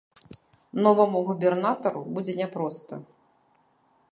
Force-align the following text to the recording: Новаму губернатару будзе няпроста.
Новаму 0.85 1.19
губернатару 1.27 2.01
будзе 2.15 2.33
няпроста. 2.41 2.93